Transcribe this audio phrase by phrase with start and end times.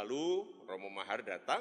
[0.00, 1.60] Lalu Romo Mahar datang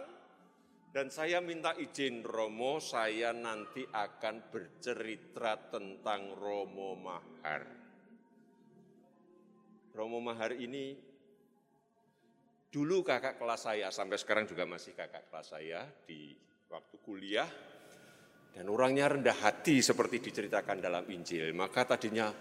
[0.96, 7.68] dan saya minta izin Romo saya nanti akan bercerita tentang Romo Mahar.
[9.92, 10.96] Romo Mahar ini
[12.72, 16.32] dulu kakak kelas saya, sampai sekarang juga masih kakak kelas saya di
[16.72, 17.52] waktu kuliah.
[18.56, 21.52] Dan orangnya rendah hati seperti diceritakan dalam Injil.
[21.52, 22.32] Maka tadinya,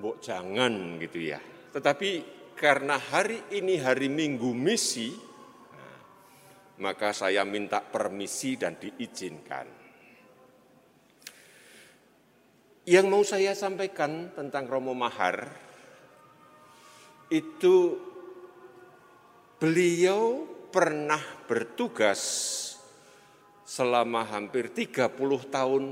[0.00, 1.38] mbok jangan gitu ya.
[1.68, 2.10] Tetapi
[2.56, 5.33] karena hari ini hari Minggu misi,
[6.78, 9.66] maka saya minta permisi dan diizinkan.
[12.84, 15.48] Yang mau saya sampaikan tentang Romo Mahar
[17.32, 17.96] itu
[19.56, 22.20] beliau pernah bertugas
[23.64, 25.08] selama hampir 30
[25.48, 25.84] tahun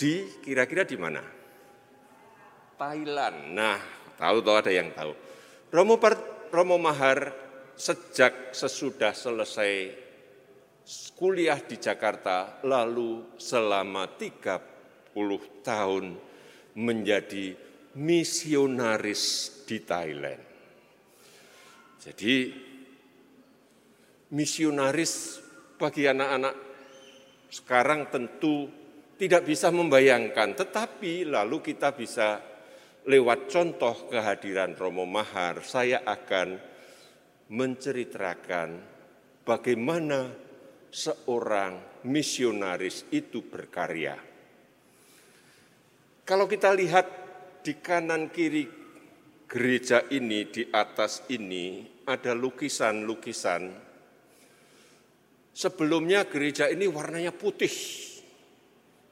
[0.00, 1.20] di kira-kira di mana?
[2.80, 3.52] Thailand.
[3.52, 3.78] Nah,
[4.16, 5.12] tahu tahu ada yang tahu.
[5.68, 6.00] Romo,
[6.48, 7.34] Romo Mahar
[7.76, 10.07] sejak sesudah selesai
[11.12, 15.12] kuliah di Jakarta, lalu selama 30
[15.60, 16.16] tahun
[16.80, 17.52] menjadi
[18.00, 20.42] misionaris di Thailand.
[21.98, 22.36] Jadi
[24.32, 25.44] misionaris
[25.76, 26.54] bagi anak-anak
[27.52, 28.70] sekarang tentu
[29.18, 32.38] tidak bisa membayangkan, tetapi lalu kita bisa
[33.04, 36.60] lewat contoh kehadiran Romo Mahar, saya akan
[37.50, 38.68] menceritakan
[39.42, 40.47] bagaimana
[40.90, 44.16] seorang misionaris itu berkarya.
[46.28, 47.06] Kalau kita lihat
[47.64, 48.68] di kanan kiri
[49.48, 53.88] gereja ini, di atas ini, ada lukisan-lukisan.
[55.56, 57.72] Sebelumnya gereja ini warnanya putih.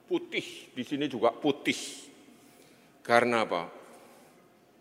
[0.06, 1.80] Putih, di sini juga putih.
[3.00, 3.64] Karena apa?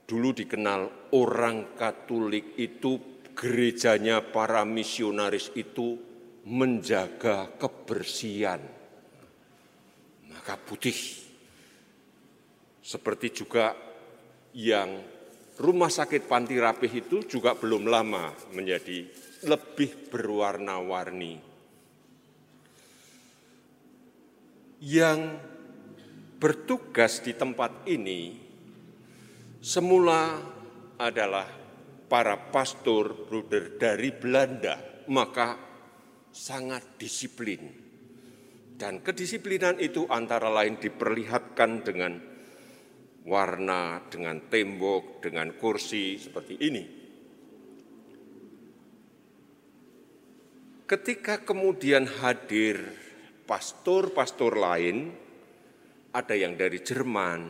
[0.06, 6.15] Dulu dikenal orang Katolik itu gerejanya para misionaris itu
[6.46, 8.62] menjaga kebersihan.
[10.30, 11.26] Maka putih.
[12.86, 13.74] Seperti juga
[14.54, 15.02] yang
[15.58, 19.10] rumah sakit Panti Rapih itu juga belum lama menjadi
[19.50, 21.42] lebih berwarna-warni.
[24.86, 25.20] Yang
[26.38, 28.38] bertugas di tempat ini
[29.66, 30.38] semula
[31.02, 31.50] adalah
[32.06, 34.78] para pastor bruder dari Belanda,
[35.10, 35.75] maka
[36.36, 37.64] sangat disiplin.
[38.76, 42.20] Dan kedisiplinan itu antara lain diperlihatkan dengan
[43.24, 46.84] warna, dengan tembok, dengan kursi seperti ini.
[50.86, 52.84] Ketika kemudian hadir
[53.48, 55.16] pastor-pastor lain,
[56.12, 57.42] ada yang dari Jerman,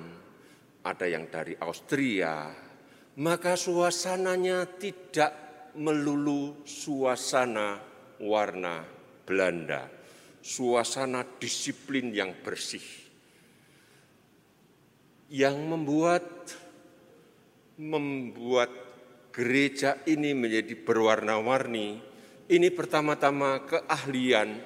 [0.86, 2.54] ada yang dari Austria,
[3.18, 5.34] maka suasananya tidak
[5.76, 8.86] melulu suasana warna
[9.26, 9.90] Belanda,
[10.40, 12.84] suasana disiplin yang bersih.
[15.26, 16.28] Yang membuat
[17.76, 18.72] membuat
[19.36, 22.00] gereja ini menjadi berwarna-warni,
[22.48, 24.62] ini pertama-tama keahlian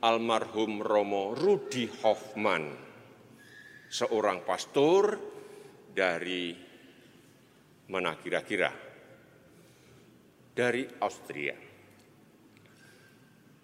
[0.00, 2.74] almarhum Romo Rudi Hoffman,
[3.92, 5.20] seorang pastor
[5.92, 6.56] dari
[7.86, 8.72] mana kira-kira?
[10.50, 11.69] Dari Austria.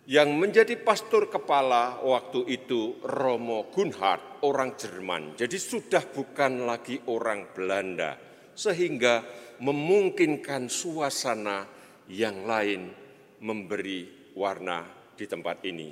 [0.07, 5.35] Yang menjadi pastor kepala waktu itu Romo Gunhard, orang Jerman.
[5.35, 8.15] Jadi sudah bukan lagi orang Belanda,
[8.55, 9.27] sehingga
[9.59, 11.67] memungkinkan suasana
[12.07, 12.95] yang lain
[13.43, 14.87] memberi warna
[15.19, 15.91] di tempat ini.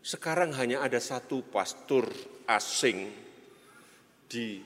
[0.00, 2.08] Sekarang hanya ada satu pastor
[2.48, 3.12] asing
[4.32, 4.64] di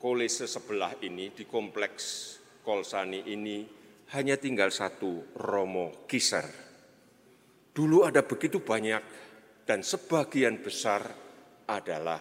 [0.00, 3.68] kolese sebelah ini, di kompleks Kolsani ini,
[4.16, 6.69] hanya tinggal satu Romo Kiser.
[7.70, 9.02] Dulu ada begitu banyak
[9.62, 11.06] dan sebagian besar
[11.70, 12.18] adalah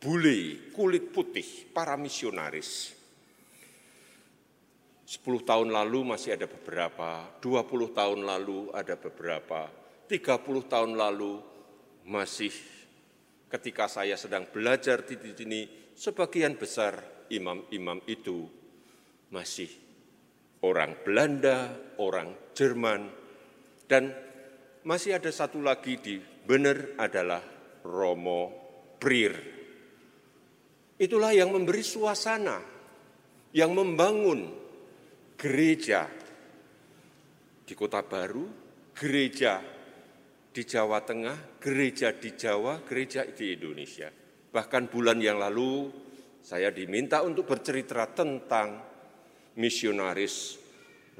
[0.00, 2.96] bule kulit putih, para misionaris.
[5.06, 9.70] Sepuluh tahun lalu masih ada beberapa, dua puluh tahun lalu ada beberapa,
[10.10, 11.38] tiga puluh tahun lalu
[12.08, 12.50] masih
[13.46, 18.50] ketika saya sedang belajar di sini, sebagian besar imam-imam itu
[19.30, 19.70] masih
[20.66, 21.70] orang Belanda,
[22.02, 23.06] orang Jerman,
[23.86, 24.10] dan
[24.86, 27.42] masih ada satu lagi di benar adalah
[27.82, 28.54] Romo
[29.02, 29.34] Prir.
[30.96, 32.62] Itulah yang memberi suasana,
[33.50, 34.46] yang membangun
[35.34, 36.06] gereja
[37.66, 38.46] di Kota Baru,
[38.94, 39.58] gereja
[40.54, 44.08] di Jawa Tengah, gereja di Jawa, gereja di Indonesia.
[44.54, 45.90] Bahkan bulan yang lalu
[46.40, 48.80] saya diminta untuk bercerita tentang
[49.58, 50.62] misionaris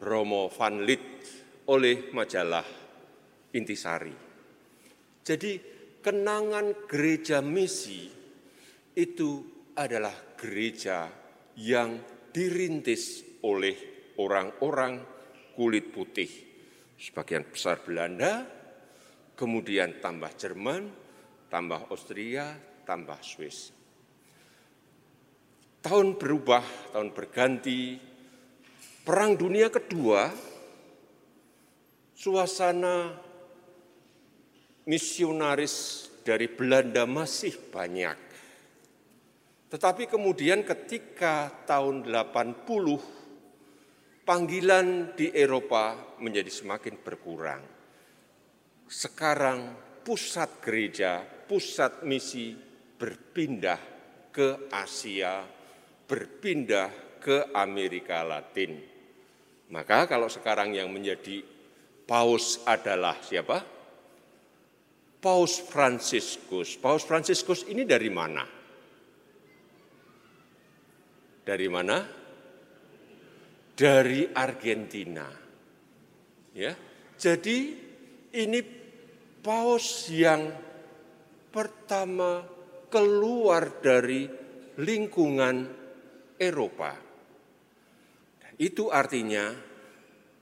[0.00, 1.10] Romo Van Lith
[1.66, 2.85] oleh majalah
[3.54, 4.14] Intisari.
[5.26, 5.52] Jadi
[6.02, 8.06] kenangan gereja misi
[8.96, 9.30] itu
[9.76, 11.10] adalah gereja
[11.60, 11.98] yang
[12.32, 13.76] dirintis oleh
[14.22, 15.02] orang-orang
[15.52, 16.30] kulit putih.
[16.96, 18.46] Sebagian besar Belanda,
[19.36, 20.88] kemudian tambah Jerman,
[21.52, 22.56] tambah Austria,
[22.88, 23.74] tambah Swiss.
[25.84, 26.64] Tahun berubah,
[26.96, 28.00] tahun berganti,
[29.06, 30.32] Perang Dunia Kedua,
[32.16, 33.25] suasana
[34.86, 38.16] misionaris dari Belanda masih banyak.
[39.66, 47.62] Tetapi kemudian ketika tahun 80, panggilan di Eropa menjadi semakin berkurang.
[48.86, 49.74] Sekarang
[50.06, 52.54] pusat gereja, pusat misi
[52.94, 53.80] berpindah
[54.30, 55.42] ke Asia,
[56.06, 58.78] berpindah ke Amerika Latin.
[59.66, 61.42] Maka kalau sekarang yang menjadi
[62.06, 63.75] paus adalah siapa?
[65.20, 66.76] Paus Fransiskus.
[66.76, 68.44] Paus Fransiskus ini dari mana?
[71.46, 71.98] Dari mana?
[73.76, 75.26] Dari Argentina.
[76.56, 76.72] Ya.
[77.16, 77.58] Jadi
[78.36, 78.60] ini
[79.40, 80.52] paus yang
[81.48, 82.44] pertama
[82.92, 84.28] keluar dari
[84.80, 85.56] lingkungan
[86.36, 86.92] Eropa.
[88.56, 89.52] Itu artinya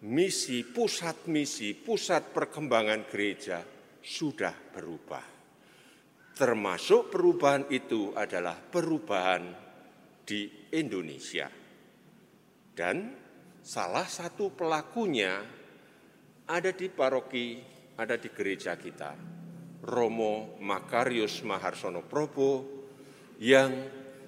[0.06, 3.73] misi, pusat misi, pusat perkembangan gereja
[4.04, 5.24] sudah berubah.
[6.36, 9.48] Termasuk perubahan itu adalah perubahan
[10.20, 11.48] di Indonesia.
[12.74, 13.16] Dan
[13.64, 15.40] salah satu pelakunya
[16.44, 17.62] ada di paroki,
[17.96, 19.16] ada di gereja kita.
[19.84, 22.52] Romo Makarius Maharsono Probo
[23.38, 23.72] yang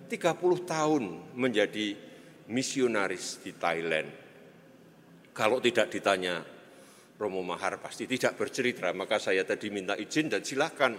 [0.06, 1.96] 30 tahun menjadi
[2.46, 4.08] misionaris di Thailand.
[5.34, 6.55] Kalau tidak ditanya
[7.16, 10.92] Romo Mahar pasti tidak bercerita, maka saya tadi minta izin dan silakan.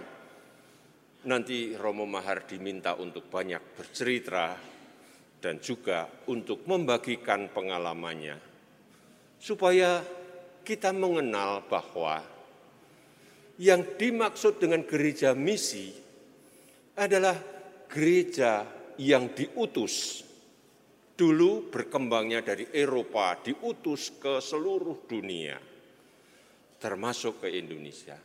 [1.30, 4.58] Nanti Romo Mahar diminta untuk banyak bercerita
[5.38, 8.48] dan juga untuk membagikan pengalamannya
[9.38, 10.02] supaya
[10.66, 12.20] kita mengenal bahwa
[13.58, 15.94] yang dimaksud dengan gereja misi
[16.98, 17.38] adalah
[17.86, 18.66] gereja
[18.98, 20.26] yang diutus.
[21.18, 25.58] Dulu berkembangnya dari Eropa diutus ke seluruh dunia,
[26.78, 28.16] termasuk ke Indonesia.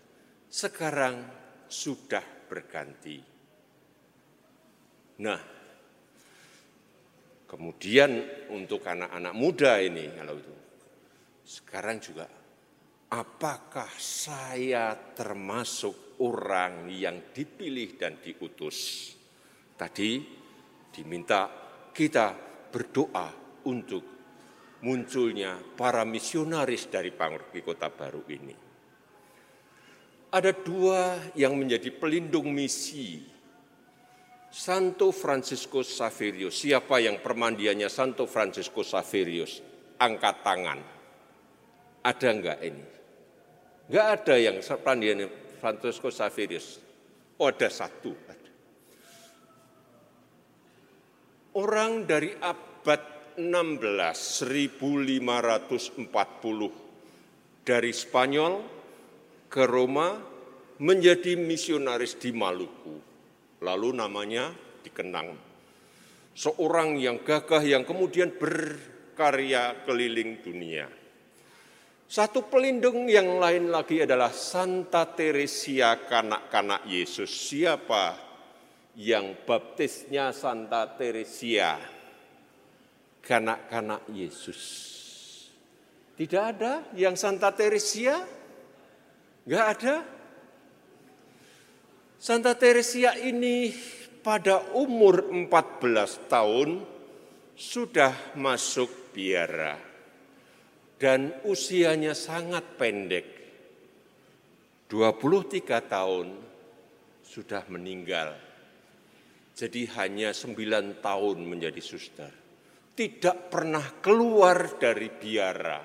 [0.47, 1.25] Sekarang
[1.65, 3.17] sudah berganti.
[5.25, 5.41] Nah,
[7.49, 8.11] kemudian
[8.53, 10.55] untuk anak-anak muda ini, kalau itu
[11.43, 12.29] sekarang juga,
[13.11, 19.11] apakah saya termasuk orang yang dipilih dan diutus?
[19.73, 20.21] Tadi
[20.93, 21.49] diminta
[21.89, 22.37] kita
[22.69, 23.29] berdoa
[23.67, 24.12] untuk
[24.83, 28.55] munculnya para misionaris dari Pangurki Kota Baru ini.
[30.33, 33.31] Ada dua yang menjadi pelindung misi.
[34.53, 39.65] Santo Franciscus Saverius, siapa yang permandiannya Santo Franciscus Saverius?
[39.97, 40.79] Angkat tangan.
[42.05, 42.85] Ada enggak ini?
[43.89, 45.27] Enggak ada yang permandiannya
[45.57, 46.77] Franciscus Saverius.
[47.41, 48.13] Oh ada satu,
[51.53, 56.83] Orang dari abad 16, 1540
[57.63, 58.53] dari Spanyol
[59.47, 60.19] ke Roma
[60.81, 62.99] menjadi misionaris di Maluku.
[63.63, 64.51] Lalu namanya
[64.83, 65.31] dikenang.
[66.33, 70.89] Seorang yang gagah yang kemudian berkarya keliling dunia.
[72.03, 77.31] Satu pelindung yang lain lagi adalah Santa Teresia kanak-kanak Yesus.
[77.31, 78.13] Siapa
[78.99, 81.79] yang baptisnya Santa Teresia,
[83.23, 84.61] kanak-kanak Yesus.
[86.13, 88.19] Tidak ada yang Santa Teresia?
[89.47, 89.95] Enggak ada.
[92.19, 93.73] Santa Teresia ini
[94.23, 96.69] pada umur 14 tahun
[97.57, 99.75] sudah masuk biara
[100.99, 103.27] dan usianya sangat pendek.
[104.87, 106.27] 23 tahun
[107.25, 108.37] sudah meninggal
[109.53, 112.42] jadi hanya sembilan tahun menjadi suster.
[112.93, 115.81] Tidak pernah keluar dari biara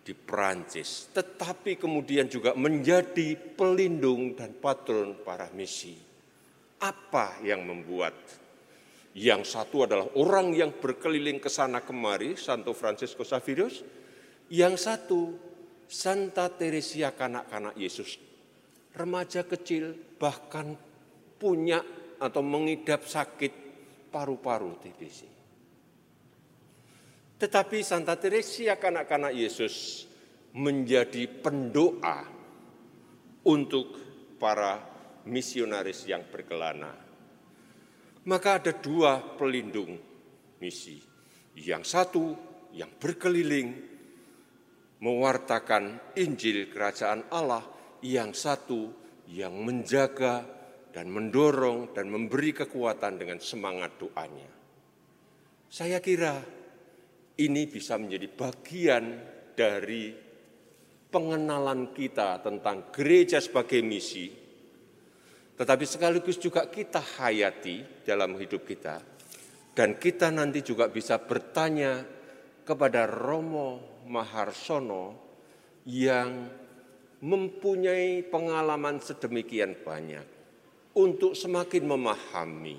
[0.00, 5.96] di Perancis, tetapi kemudian juga menjadi pelindung dan patron para misi.
[6.80, 8.16] Apa yang membuat
[9.16, 13.82] yang satu adalah orang yang berkeliling ke sana kemari, Santo Francisco Savirius.
[14.50, 15.20] Yang satu,
[15.90, 18.18] Santa Teresia kanak-kanak Yesus.
[18.94, 20.78] Remaja kecil, bahkan
[21.38, 21.82] punya
[22.22, 23.69] atau mengidap sakit
[24.10, 25.20] paru-paru TBC.
[27.40, 30.04] Tetapi Santa Teresia kanak-kanak Yesus
[30.52, 32.26] menjadi pendoa
[33.48, 33.96] untuk
[34.36, 34.76] para
[35.24, 36.92] misionaris yang berkelana.
[38.28, 39.96] Maka ada dua pelindung
[40.60, 41.00] misi.
[41.56, 42.24] Yang satu
[42.76, 43.72] yang berkeliling
[45.00, 47.64] mewartakan Injil kerajaan Allah,
[48.04, 48.92] yang satu
[49.32, 50.44] yang menjaga
[50.90, 54.50] dan mendorong dan memberi kekuatan dengan semangat doanya.
[55.70, 56.34] Saya kira
[57.38, 59.04] ini bisa menjadi bagian
[59.54, 60.10] dari
[61.10, 64.34] pengenalan kita tentang gereja sebagai misi,
[65.54, 68.98] tetapi sekaligus juga kita hayati dalam hidup kita,
[69.74, 72.02] dan kita nanti juga bisa bertanya
[72.66, 75.30] kepada Romo Maharsono
[75.86, 76.50] yang
[77.22, 80.39] mempunyai pengalaman sedemikian banyak
[80.96, 82.78] untuk semakin memahami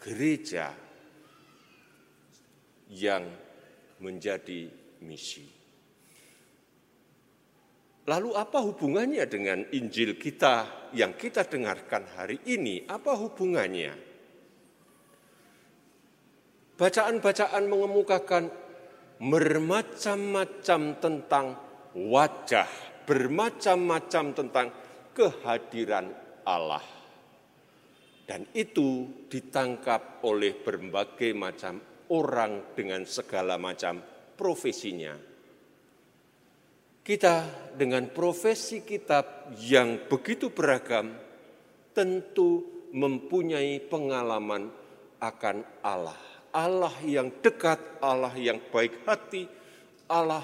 [0.00, 0.74] gereja
[2.90, 3.26] yang
[4.02, 4.70] menjadi
[5.02, 5.46] misi.
[8.06, 12.86] Lalu apa hubungannya dengan Injil kita yang kita dengarkan hari ini?
[12.86, 13.90] Apa hubungannya?
[16.78, 18.44] Bacaan-bacaan mengemukakan
[19.18, 21.46] bermacam-macam tentang
[21.98, 22.68] wajah,
[23.10, 24.66] bermacam-macam tentang
[25.10, 26.06] kehadiran
[26.46, 26.95] Allah.
[28.26, 31.78] Dan itu ditangkap oleh berbagai macam
[32.10, 34.02] orang dengan segala macam
[34.34, 35.36] profesinya
[37.06, 37.46] kita
[37.78, 41.14] dengan profesi kita yang begitu beragam
[41.94, 44.74] tentu mempunyai pengalaman
[45.22, 46.18] akan Allah.
[46.50, 49.46] Allah yang dekat, Allah yang baik hati,
[50.10, 50.42] Allah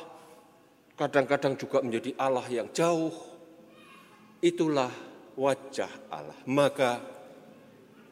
[0.95, 3.11] kadang-kadang juga menjadi Allah yang jauh.
[4.39, 4.95] Itulah
[5.35, 6.39] wajah Allah.
[6.47, 7.03] Maka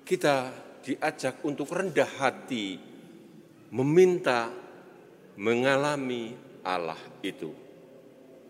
[0.02, 2.78] kita diajak untuk rendah hati,
[3.70, 4.50] meminta
[5.38, 7.52] mengalami Allah itu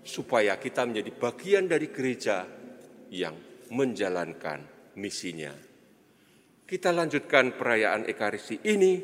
[0.00, 2.48] supaya kita menjadi bagian dari gereja
[3.12, 3.36] yang
[3.70, 5.52] menjalankan misinya.
[6.66, 9.02] Kita lanjutkan perayaan Ekaristi ini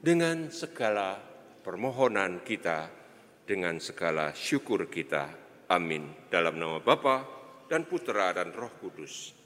[0.00, 1.20] dengan segala
[1.60, 2.88] permohonan kita,
[3.44, 5.28] dengan segala syukur kita.
[5.68, 6.28] Amin.
[6.28, 7.24] Dalam nama Bapa
[7.68, 9.41] dan Putra dan Roh Kudus.